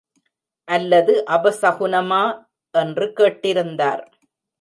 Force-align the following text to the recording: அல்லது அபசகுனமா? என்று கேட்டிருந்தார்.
அல்லது 0.67 1.23
அபசகுனமா? 1.27 2.21
என்று 2.75 3.05
கேட்டிருந்தார். 3.17 4.01